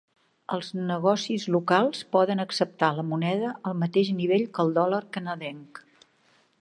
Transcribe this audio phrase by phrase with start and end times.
[0.55, 5.85] Els negocis locals poden acceptar la moneda al mateix nivell que el dòlar canadenc.